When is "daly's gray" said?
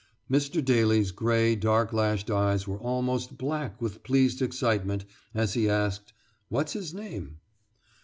0.65-1.55